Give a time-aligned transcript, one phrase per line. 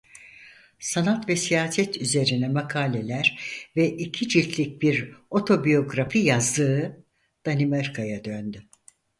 [0.79, 3.39] Sanat ve siyaset üzerine makaleler
[3.75, 7.03] ve iki ciltlik bir otobiyografi yazdığı
[7.45, 8.63] Danimarka'ya döndü.